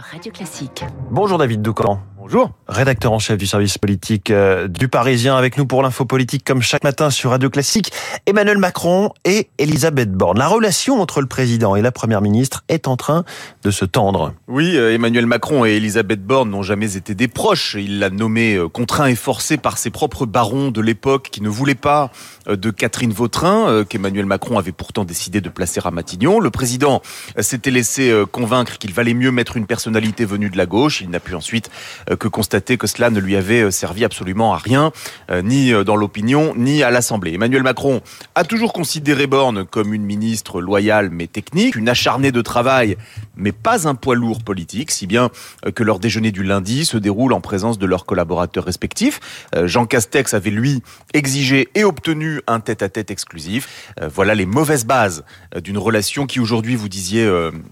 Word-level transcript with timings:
Radio 0.00 0.32
Classique. 0.32 0.84
Bonjour 1.10 1.38
David 1.38 1.62
Doucan. 1.62 2.00
Bonjour. 2.26 2.52
Rédacteur 2.68 3.12
en 3.12 3.18
chef 3.18 3.36
du 3.36 3.46
service 3.46 3.76
politique 3.76 4.30
euh, 4.30 4.66
du 4.66 4.88
Parisien 4.88 5.36
avec 5.36 5.58
nous 5.58 5.66
pour 5.66 5.82
l'info 5.82 6.06
politique 6.06 6.42
comme 6.42 6.62
chaque 6.62 6.82
matin 6.82 7.10
sur 7.10 7.32
Radio 7.32 7.50
Classique. 7.50 7.92
Emmanuel 8.24 8.56
Macron 8.56 9.10
et 9.26 9.50
Elisabeth 9.58 10.10
Borne. 10.10 10.38
La 10.38 10.48
relation 10.48 11.02
entre 11.02 11.20
le 11.20 11.26
président 11.26 11.76
et 11.76 11.82
la 11.82 11.92
première 11.92 12.22
ministre 12.22 12.64
est 12.70 12.88
en 12.88 12.96
train 12.96 13.24
de 13.62 13.70
se 13.70 13.84
tendre. 13.84 14.32
Oui, 14.48 14.74
euh, 14.74 14.94
Emmanuel 14.94 15.26
Macron 15.26 15.66
et 15.66 15.72
Elisabeth 15.72 16.24
Borne 16.24 16.48
n'ont 16.48 16.62
jamais 16.62 16.96
été 16.96 17.14
des 17.14 17.28
proches. 17.28 17.76
Il 17.78 17.98
l'a 17.98 18.08
nommé 18.08 18.54
euh, 18.54 18.70
contraint 18.70 19.08
et 19.08 19.16
forcé 19.16 19.58
par 19.58 19.76
ses 19.76 19.90
propres 19.90 20.24
barons 20.24 20.70
de 20.70 20.80
l'époque 20.80 21.28
qui 21.30 21.42
ne 21.42 21.50
voulaient 21.50 21.74
pas 21.74 22.10
de 22.46 22.70
Catherine 22.70 23.12
Vautrin, 23.12 23.84
qu'Emmanuel 23.88 24.26
Macron 24.26 24.58
avait 24.58 24.72
pourtant 24.72 25.04
décidé 25.04 25.40
de 25.40 25.48
placer 25.48 25.80
à 25.84 25.90
Matignon. 25.90 26.40
Le 26.40 26.50
président 26.50 27.00
s'était 27.38 27.70
laissé 27.70 28.12
convaincre 28.32 28.78
qu'il 28.78 28.92
valait 28.92 29.14
mieux 29.14 29.30
mettre 29.30 29.56
une 29.56 29.66
personnalité 29.66 30.24
venue 30.24 30.50
de 30.50 30.56
la 30.56 30.66
gauche. 30.66 31.00
Il 31.00 31.10
n'a 31.10 31.20
pu 31.20 31.34
ensuite 31.34 31.70
que 32.16 32.28
constater 32.28 32.76
que 32.76 32.86
cela 32.86 33.10
ne 33.10 33.20
lui 33.20 33.36
avait 33.36 33.62
euh, 33.62 33.70
servi 33.70 34.04
absolument 34.04 34.54
à 34.54 34.58
rien, 34.58 34.92
euh, 35.30 35.42
ni 35.42 35.72
euh, 35.72 35.84
dans 35.84 35.96
l'opinion, 35.96 36.54
ni 36.56 36.82
à 36.82 36.90
l'Assemblée. 36.90 37.34
Emmanuel 37.34 37.62
Macron 37.62 38.00
a 38.34 38.44
toujours 38.44 38.72
considéré 38.72 39.26
Borne 39.26 39.64
comme 39.64 39.94
une 39.94 40.04
ministre 40.04 40.60
loyale 40.60 41.10
mais 41.10 41.26
technique, 41.26 41.76
une 41.76 41.88
acharnée 41.88 42.32
de 42.32 42.42
travail, 42.42 42.96
mais 43.36 43.52
pas 43.52 43.88
un 43.88 43.94
poids 43.94 44.14
lourd 44.14 44.42
politique, 44.42 44.90
si 44.90 45.06
bien 45.06 45.30
que 45.74 45.82
leur 45.82 45.98
déjeuner 45.98 46.30
du 46.30 46.42
lundi 46.42 46.84
se 46.84 46.96
déroule 46.96 47.32
en 47.32 47.40
présence 47.40 47.78
de 47.78 47.86
leurs 47.86 48.06
collaborateurs 48.06 48.64
respectifs. 48.64 49.20
Jean 49.64 49.86
Castex 49.86 50.34
avait, 50.34 50.50
lui, 50.50 50.82
exigé 51.12 51.68
et 51.74 51.84
obtenu 51.84 52.40
un 52.46 52.60
tête-à-tête 52.60 53.10
exclusif. 53.10 53.94
Voilà 54.14 54.34
les 54.34 54.46
mauvaises 54.46 54.84
bases 54.84 55.24
d'une 55.62 55.78
relation 55.78 56.26
qui 56.26 56.40
aujourd'hui, 56.40 56.76
vous 56.76 56.88
disiez, 56.88 57.28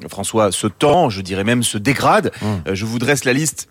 François, 0.08 0.52
se 0.52 0.66
tend, 0.66 1.10
je 1.10 1.20
dirais 1.20 1.44
même 1.44 1.62
se 1.62 1.78
dégrade. 1.78 2.32
Mmh. 2.40 2.74
Je 2.74 2.84
vous 2.84 2.98
dresse 2.98 3.24
la 3.24 3.32
liste 3.32 3.68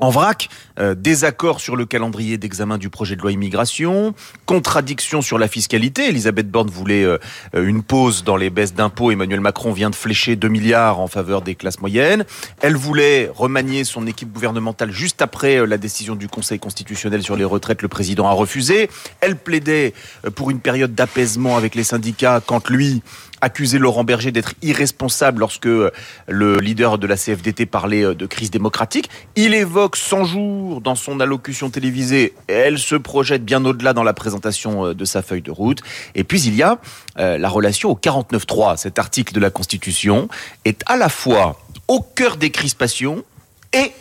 en 0.00 0.10
vrac, 0.10 0.48
euh, 0.78 0.94
désaccord 0.94 1.60
sur 1.60 1.76
le 1.76 1.84
calendrier 1.84 2.38
d'examen 2.38 2.78
du 2.78 2.88
projet 2.88 3.16
de 3.16 3.22
loi 3.22 3.32
immigration, 3.32 4.14
contradiction 4.46 5.22
sur 5.22 5.38
la 5.38 5.48
fiscalité. 5.48 6.08
Elisabeth 6.08 6.50
Borne 6.50 6.70
voulait 6.70 7.04
euh, 7.04 7.18
une 7.54 7.82
pause 7.82 8.24
dans 8.24 8.36
les 8.36 8.50
baisses 8.50 8.74
d'impôts. 8.74 9.10
Emmanuel 9.10 9.40
Macron 9.40 9.72
vient 9.72 9.90
de 9.90 9.94
flécher 9.94 10.36
2 10.36 10.48
milliards 10.48 11.00
en 11.00 11.08
faveur 11.08 11.42
des 11.42 11.54
classes 11.54 11.80
moyennes. 11.80 12.24
Elle 12.60 12.76
voulait 12.76 13.30
remanier 13.34 13.84
son 13.84 14.06
équipe 14.06 14.32
gouvernementale 14.32 14.92
juste 14.92 15.20
après 15.22 15.58
euh, 15.58 15.66
la 15.66 15.78
décision 15.78 16.14
du 16.14 16.28
Conseil 16.28 16.58
constitutionnel 16.58 17.22
sur 17.22 17.36
les 17.36 17.44
retraites. 17.44 17.82
Le 17.82 17.88
président 17.88 18.28
a 18.28 18.32
refusé. 18.32 18.90
Elle 19.20 19.36
plaidait 19.36 19.94
pour 20.34 20.50
une 20.50 20.60
période 20.60 20.94
d'apaisement 20.94 21.56
avec 21.56 21.74
les 21.74 21.84
syndicats 21.84 22.40
quand 22.44 22.68
lui 22.70 23.02
accusait 23.40 23.78
Laurent 23.78 24.02
Berger 24.02 24.32
d'être 24.32 24.54
irresponsable 24.62 25.40
lorsque 25.40 25.66
le 25.66 26.56
leader 26.58 26.98
de 26.98 27.06
la 27.06 27.16
CFDT 27.16 27.66
parlait 27.66 28.14
de 28.14 28.26
crise 28.26 28.50
démocratique. 28.50 29.08
Il 29.36 29.54
évoque 29.54 29.87
100 29.96 30.24
jours 30.24 30.80
dans 30.80 30.94
son 30.94 31.20
allocution 31.20 31.70
télévisée. 31.70 32.34
Elle 32.46 32.78
se 32.78 32.94
projette 32.94 33.44
bien 33.44 33.64
au-delà 33.64 33.92
dans 33.92 34.02
la 34.02 34.12
présentation 34.12 34.86
euh, 34.86 34.94
de 34.94 35.04
sa 35.04 35.22
feuille 35.22 35.42
de 35.42 35.50
route. 35.50 35.80
Et 36.14 36.24
puis 36.24 36.40
il 36.42 36.54
y 36.54 36.62
a 36.62 36.78
euh, 37.18 37.38
la 37.38 37.48
relation 37.48 37.90
au 37.90 37.94
49.3. 37.94 38.76
Cet 38.76 38.98
article 38.98 39.34
de 39.34 39.40
la 39.40 39.50
Constitution 39.50 40.28
est 40.64 40.82
à 40.86 40.96
la 40.96 41.08
fois 41.08 41.60
au 41.88 42.00
cœur 42.00 42.36
des 42.36 42.50
crispations 42.50 43.24
et 43.72 43.92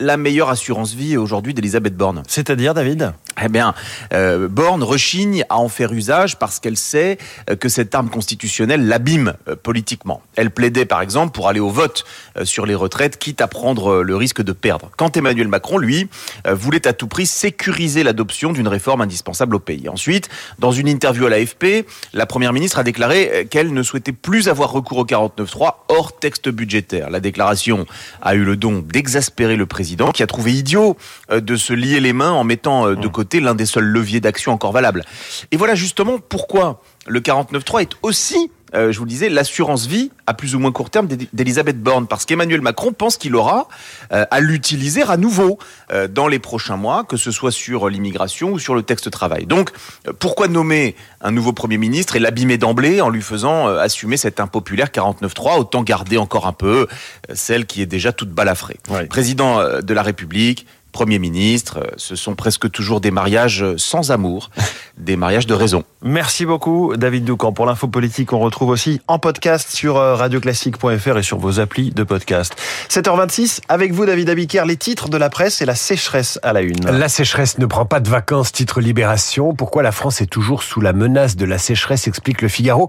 la 0.00 0.16
meilleure 0.16 0.48
assurance 0.48 0.94
vie 0.94 1.16
aujourd'hui 1.16 1.54
d'Elisabeth 1.54 1.94
Borne. 1.94 2.22
C'est-à-dire, 2.26 2.74
David? 2.74 3.12
Eh 3.44 3.48
bien, 3.48 3.74
euh, 4.12 4.48
Borne 4.48 4.82
rechigne 4.82 5.44
à 5.48 5.58
en 5.58 5.68
faire 5.68 5.92
usage 5.92 6.38
parce 6.38 6.60
qu'elle 6.60 6.76
sait 6.76 7.18
euh, 7.48 7.56
que 7.56 7.68
cette 7.68 7.94
arme 7.94 8.10
constitutionnelle 8.10 8.86
l'abîme 8.86 9.34
euh, 9.48 9.56
politiquement. 9.56 10.22
Elle 10.36 10.50
plaidait 10.50 10.84
par 10.84 11.00
exemple 11.00 11.32
pour 11.32 11.48
aller 11.48 11.60
au 11.60 11.70
vote 11.70 12.04
euh, 12.36 12.44
sur 12.44 12.66
les 12.66 12.74
retraites, 12.74 13.18
quitte 13.18 13.40
à 13.40 13.48
prendre 13.48 14.02
le 14.02 14.16
risque 14.16 14.42
de 14.42 14.52
perdre. 14.52 14.90
Quand 14.96 15.16
Emmanuel 15.16 15.48
Macron, 15.48 15.78
lui, 15.78 16.08
voulait 16.48 16.86
à 16.86 16.92
tout 16.92 17.06
prix 17.06 17.26
sécuriser 17.26 18.02
l'adoption 18.02 18.52
d'une 18.52 18.68
réforme 18.68 19.00
indispensable 19.00 19.54
au 19.56 19.58
pays. 19.58 19.88
Ensuite, 19.88 20.28
dans 20.58 20.72
une 20.72 20.88
interview 20.88 21.26
à 21.26 21.30
l'AFP, 21.30 21.86
la 22.12 22.26
Première 22.26 22.52
ministre 22.52 22.78
a 22.78 22.82
déclaré 22.82 23.46
qu'elle 23.50 23.72
ne 23.72 23.82
souhaitait 23.82 24.12
plus 24.12 24.48
avoir 24.48 24.70
recours 24.70 24.98
au 24.98 25.04
49.3 25.04 25.74
hors 25.88 26.18
texte 26.18 26.48
budgétaire. 26.48 27.10
La 27.10 27.20
déclaration 27.20 27.86
a 28.22 28.34
eu 28.34 28.44
le 28.44 28.56
don 28.56 28.84
d'exaspérer 28.86 29.56
le 29.56 29.66
président 29.66 30.10
qui 30.10 30.22
a 30.22 30.26
trouvé 30.26 30.52
idiot 30.52 30.96
de 31.30 31.56
se 31.56 31.72
lier 31.72 32.00
les 32.00 32.12
mains 32.12 32.32
en 32.32 32.44
mettant 32.44 32.92
de 32.92 33.08
côté 33.08 33.29
l'un 33.38 33.54
des 33.54 33.66
seuls 33.66 33.84
leviers 33.84 34.20
d'action 34.20 34.50
encore 34.50 34.72
valables. 34.72 35.04
Et 35.52 35.56
voilà 35.56 35.76
justement 35.76 36.18
pourquoi 36.18 36.82
le 37.06 37.20
49.3 37.20 37.82
est 37.82 37.92
aussi 38.02 38.50
euh, 38.74 38.92
je 38.92 38.98
vous 38.98 39.04
le 39.04 39.10
disais, 39.10 39.28
l'assurance 39.28 39.86
vie 39.86 40.10
à 40.26 40.34
plus 40.34 40.54
ou 40.54 40.58
moins 40.58 40.70
court 40.70 40.90
terme 40.90 41.08
d'Elisabeth 41.32 41.82
Borne, 41.82 42.06
parce 42.06 42.24
qu'Emmanuel 42.24 42.60
Macron 42.60 42.92
pense 42.92 43.16
qu'il 43.16 43.34
aura 43.34 43.68
euh, 44.12 44.24
à 44.30 44.40
l'utiliser 44.40 45.02
à 45.02 45.16
nouveau 45.16 45.58
euh, 45.92 46.06
dans 46.06 46.28
les 46.28 46.38
prochains 46.38 46.76
mois, 46.76 47.04
que 47.04 47.16
ce 47.16 47.30
soit 47.30 47.50
sur 47.50 47.88
l'immigration 47.88 48.52
ou 48.52 48.58
sur 48.58 48.74
le 48.74 48.82
texte 48.82 49.10
travail. 49.10 49.46
Donc, 49.46 49.70
pourquoi 50.18 50.48
nommer 50.48 50.94
un 51.20 51.32
nouveau 51.32 51.52
Premier 51.52 51.78
ministre 51.78 52.16
et 52.16 52.20
l'abîmer 52.20 52.58
d'emblée 52.58 53.00
en 53.00 53.08
lui 53.08 53.22
faisant 53.22 53.66
assumer 53.66 54.16
cet 54.16 54.40
impopulaire 54.40 54.88
49.3 54.88 55.58
Autant 55.58 55.82
garder 55.82 56.16
encore 56.16 56.46
un 56.46 56.52
peu 56.52 56.86
celle 57.32 57.66
qui 57.66 57.82
est 57.82 57.86
déjà 57.86 58.12
toute 58.12 58.30
balafrée? 58.30 58.78
Président 59.08 59.80
de 59.80 59.94
la 59.94 60.02
République, 60.02 60.66
Premier 60.92 61.18
ministre, 61.18 61.78
euh, 61.78 61.90
ce 61.96 62.16
sont 62.16 62.34
presque 62.34 62.70
toujours 62.70 63.00
des 63.00 63.10
mariages 63.10 63.64
sans 63.76 64.10
amour, 64.10 64.50
des 64.98 65.16
mariages 65.16 65.46
de 65.46 65.54
raison. 65.54 65.84
Merci 66.02 66.46
beaucoup 66.46 66.94
David 66.96 67.24
Doucan. 67.24 67.52
Pour 67.52 67.66
l'info 67.66 67.88
politique, 67.88 68.32
on 68.32 68.40
retrouve 68.40 68.70
aussi 68.70 69.00
en 69.06 69.18
podcast 69.18 69.70
sur 69.70 69.96
euh, 69.96 70.14
radioclassique.fr 70.14 71.18
et 71.18 71.22
sur 71.22 71.38
vos 71.38 71.60
applis 71.60 71.90
de 71.90 72.02
podcast. 72.02 72.54
7h26, 72.88 73.60
avec 73.68 73.92
vous 73.92 74.06
David 74.06 74.28
Abiker, 74.30 74.64
les 74.66 74.76
titres 74.76 75.08
de 75.08 75.16
la 75.16 75.30
presse 75.30 75.62
et 75.62 75.66
la 75.66 75.74
sécheresse 75.74 76.38
à 76.42 76.52
la 76.52 76.62
une. 76.62 76.84
La 76.86 77.08
sécheresse 77.08 77.58
ne 77.58 77.66
prend 77.66 77.86
pas 77.86 78.00
de 78.00 78.08
vacances, 78.08 78.52
titre 78.52 78.80
Libération. 78.80 79.54
Pourquoi 79.54 79.82
la 79.82 79.92
France 79.92 80.20
est 80.20 80.26
toujours 80.26 80.62
sous 80.62 80.80
la 80.80 80.92
menace 80.92 81.36
de 81.36 81.44
la 81.44 81.58
sécheresse, 81.58 82.08
explique 82.08 82.42
le 82.42 82.48
Figaro. 82.48 82.88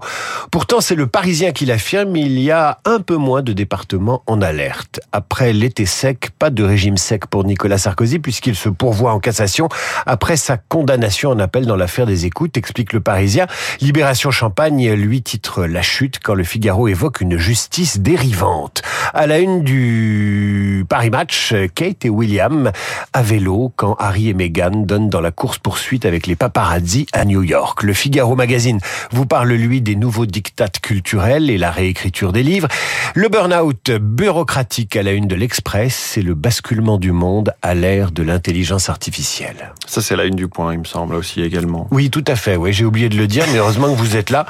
Pourtant, 0.50 0.80
c'est 0.80 0.94
le 0.94 1.06
Parisien 1.06 1.52
qui 1.52 1.66
l'affirme, 1.66 2.16
il 2.16 2.38
y 2.38 2.50
a 2.50 2.78
un 2.84 3.00
peu 3.00 3.16
moins 3.16 3.42
de 3.42 3.52
départements 3.52 4.22
en 4.26 4.42
alerte. 4.42 5.00
Après 5.12 5.52
l'été 5.52 5.86
sec, 5.86 6.30
pas 6.38 6.50
de 6.50 6.62
régime 6.62 6.96
sec 6.96 7.26
pour 7.26 7.44
Nicolas 7.44 7.78
Sarkozy 7.78 7.91
Sarkozy 7.92 8.20
puisqu'il 8.20 8.56
se 8.56 8.70
pourvoit 8.70 9.12
en 9.12 9.20
cassation 9.20 9.68
après 10.06 10.38
sa 10.38 10.56
condamnation 10.56 11.28
en 11.28 11.38
appel 11.38 11.66
dans 11.66 11.76
l'affaire 11.76 12.06
des 12.06 12.24
écoutes, 12.24 12.56
explique 12.56 12.94
le 12.94 13.00
Parisien. 13.00 13.46
Libération 13.82 14.30
Champagne 14.30 14.94
lui 14.94 15.20
titre 15.20 15.66
La 15.66 15.82
chute 15.82 16.18
quand 16.22 16.32
le 16.32 16.42
Figaro 16.42 16.88
évoque 16.88 17.20
une 17.20 17.36
justice 17.36 18.00
dérivante. 18.00 18.80
À 19.12 19.26
la 19.26 19.40
une 19.40 19.62
du 19.62 20.86
Paris 20.88 21.10
Match, 21.10 21.54
Kate 21.74 22.06
et 22.06 22.08
William 22.08 22.72
à 23.12 23.22
vélo 23.22 23.70
quand 23.76 23.94
Harry 23.98 24.30
et 24.30 24.34
Meghan 24.34 24.70
donnent 24.70 25.10
dans 25.10 25.20
la 25.20 25.30
course-poursuite 25.30 26.06
avec 26.06 26.26
les 26.26 26.36
paparazzi 26.36 27.06
à 27.12 27.26
New 27.26 27.42
York. 27.42 27.82
Le 27.82 27.92
Figaro 27.92 28.36
Magazine 28.36 28.78
vous 29.10 29.26
parle, 29.26 29.52
lui, 29.52 29.82
des 29.82 29.96
nouveaux 29.96 30.24
dictats 30.24 30.68
culturels 30.68 31.50
et 31.50 31.58
la 31.58 31.70
réécriture 31.70 32.32
des 32.32 32.42
livres. 32.42 32.68
Le 33.14 33.28
burn-out 33.28 33.90
bureaucratique 33.90 34.96
à 34.96 35.02
la 35.02 35.12
une 35.12 35.26
de 35.26 35.34
l'Express, 35.34 35.94
c'est 35.94 36.22
le 36.22 36.34
basculement 36.34 36.96
du 36.96 37.12
monde 37.12 37.52
à 37.60 37.74
l'ère 37.82 38.12
de 38.12 38.22
l'intelligence 38.22 38.88
artificielle. 38.88 39.72
Ça, 39.88 40.00
c'est 40.00 40.14
la 40.14 40.24
une 40.24 40.36
du 40.36 40.46
point, 40.46 40.72
il 40.72 40.78
me 40.78 40.84
semble 40.84 41.16
aussi 41.16 41.42
également. 41.42 41.88
Oui, 41.90 42.10
tout 42.10 42.24
à 42.28 42.36
fait. 42.36 42.54
Oui, 42.54 42.72
j'ai 42.72 42.84
oublié 42.84 43.08
de 43.08 43.16
le 43.16 43.26
dire, 43.26 43.44
mais 43.52 43.58
heureusement 43.58 43.92
que 43.92 43.98
vous 43.98 44.16
êtes 44.16 44.30
là 44.30 44.46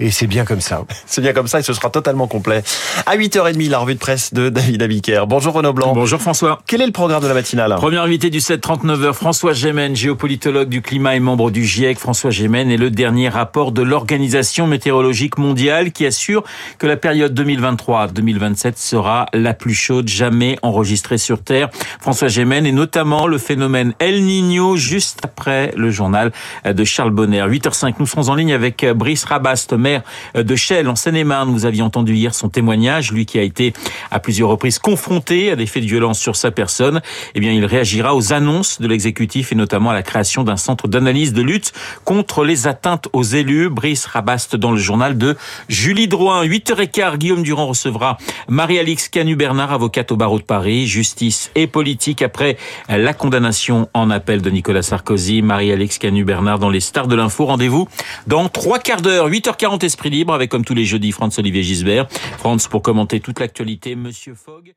et 0.00 0.10
c'est 0.10 0.26
bien 0.26 0.44
comme 0.44 0.60
ça. 0.60 0.82
c'est 1.06 1.20
bien 1.20 1.32
comme 1.32 1.46
ça 1.46 1.60
et 1.60 1.62
ce 1.62 1.72
sera 1.74 1.90
totalement 1.90 2.26
complet. 2.26 2.64
À 3.06 3.16
8h30, 3.16 3.70
la 3.70 3.78
revue 3.78 3.94
de 3.94 4.00
presse 4.00 4.34
de 4.34 4.48
David 4.48 4.82
Abiker. 4.82 5.26
Bonjour 5.28 5.54
Renaud 5.54 5.72
Blanc. 5.72 5.92
Bonjour 5.94 6.20
François. 6.20 6.60
Quel 6.66 6.82
est 6.82 6.86
le 6.86 6.92
programme 6.92 7.22
de 7.22 7.28
la 7.28 7.34
matinale? 7.34 7.72
Premier 7.76 7.98
invité 7.98 8.30
du 8.30 8.40
7-39h, 8.40 9.12
François 9.12 9.52
Gémen, 9.52 9.94
géopolitologue 9.94 10.68
du 10.68 10.82
climat 10.82 11.14
et 11.14 11.20
membre 11.20 11.52
du 11.52 11.64
GIEC. 11.64 12.00
François 12.00 12.30
Gémen 12.30 12.68
est 12.68 12.76
le 12.76 12.90
dernier 12.90 13.28
rapport 13.28 13.70
de 13.70 13.82
l'Organisation 13.82 14.66
météorologique 14.66 15.38
mondiale 15.38 15.92
qui 15.92 16.04
assure 16.04 16.42
que 16.80 16.88
la 16.88 16.96
période 16.96 17.38
2023-2027 17.40 18.72
sera 18.74 19.26
la 19.32 19.54
plus 19.54 19.74
chaude 19.74 20.08
jamais 20.08 20.58
enregistrée 20.62 21.18
sur 21.18 21.44
Terre. 21.44 21.70
François 22.00 22.26
Gémen 22.26 22.66
est 22.66 22.71
notamment 22.72 23.26
le 23.26 23.38
phénomène 23.38 23.94
El 23.98 24.24
Niño 24.24 24.76
juste 24.76 25.20
après 25.22 25.72
le 25.76 25.90
journal 25.90 26.32
de 26.64 26.84
Charles 26.84 27.10
Bonner. 27.10 27.44
8h05, 27.46 27.94
nous 27.98 28.06
serons 28.06 28.28
en 28.28 28.34
ligne 28.34 28.52
avec 28.52 28.84
Brice 28.84 29.24
Rabast, 29.24 29.72
maire 29.72 30.02
de 30.34 30.56
Chelles 30.56 30.88
en 30.88 30.96
Seine-et-Marne. 30.96 31.50
Vous 31.50 31.66
aviez 31.66 31.82
entendu 31.82 32.14
hier 32.14 32.34
son 32.34 32.48
témoignage, 32.48 33.12
lui 33.12 33.26
qui 33.26 33.38
a 33.38 33.42
été 33.42 33.72
à 34.10 34.18
plusieurs 34.18 34.48
reprises 34.48 34.78
confronté 34.78 35.50
à 35.50 35.56
des 35.56 35.66
faits 35.66 35.82
de 35.82 35.88
violence 35.88 36.18
sur 36.18 36.36
sa 36.36 36.50
personne. 36.50 37.00
Eh 37.34 37.40
bien, 37.40 37.52
il 37.52 37.64
réagira 37.64 38.14
aux 38.14 38.32
annonces 38.32 38.80
de 38.80 38.88
l'exécutif 38.88 39.52
et 39.52 39.54
notamment 39.54 39.90
à 39.90 39.94
la 39.94 40.02
création 40.02 40.44
d'un 40.44 40.56
centre 40.56 40.88
d'analyse 40.88 41.32
de 41.32 41.42
lutte 41.42 41.72
contre 42.04 42.44
les 42.44 42.66
atteintes 42.66 43.08
aux 43.12 43.22
élus. 43.22 43.68
Brice 43.68 44.06
Rabast 44.06 44.56
dans 44.56 44.72
le 44.72 44.78
journal 44.78 45.18
de 45.18 45.36
Julie 45.68 46.08
Drouin. 46.08 46.44
8h15, 46.44 47.18
Guillaume 47.18 47.42
Durand 47.42 47.66
recevra 47.66 48.18
Marie-Alix 48.48 49.08
Canu-Bernard, 49.08 49.72
avocate 49.72 50.12
au 50.12 50.16
barreau 50.16 50.38
de 50.38 50.44
Paris. 50.44 50.86
Justice 50.86 51.50
et 51.54 51.66
politique 51.66 52.22
après 52.22 52.56
la 52.88 53.14
condamnation 53.14 53.88
en 53.94 54.10
appel 54.10 54.42
de 54.42 54.50
Nicolas 54.50 54.82
Sarkozy. 54.82 55.42
Marie-Alix 55.42 55.98
Canu-Bernard 55.98 56.58
dans 56.58 56.70
les 56.70 56.80
stars 56.80 57.08
de 57.08 57.16
l'info. 57.16 57.46
Rendez-vous 57.46 57.88
dans 58.26 58.48
trois 58.48 58.78
quarts 58.78 59.02
d'heure, 59.02 59.28
8h40 59.28 59.84
Esprit 59.84 60.10
Libre 60.10 60.34
avec 60.34 60.50
comme 60.50 60.64
tous 60.64 60.74
les 60.74 60.84
jeudis 60.84 61.12
Franz-Olivier 61.12 61.62
Gisbert. 61.62 62.08
Franz 62.38 62.68
pour 62.68 62.82
commenter 62.82 63.20
toute 63.20 63.40
l'actualité. 63.40 63.96
Monsieur 63.96 64.34
Fogg. 64.34 64.74